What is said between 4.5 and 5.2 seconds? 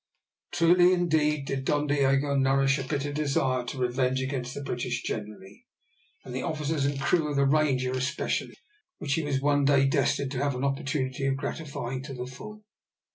the British